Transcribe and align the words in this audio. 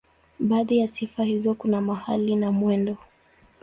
Baadhi 0.39 0.77
ya 0.77 0.87
sifa 0.87 1.23
hizo 1.23 1.53
kuna 1.53 1.81
mahali 1.81 2.35
na 2.35 2.51
mwendo. 2.51 2.97